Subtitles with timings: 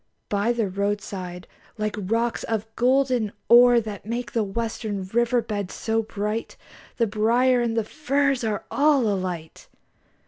[0.29, 1.45] By the roadside,
[1.77, 6.57] like rocks of golden ore That make the western river beds so bright,
[6.97, 9.67] The briar and the furze are all alight!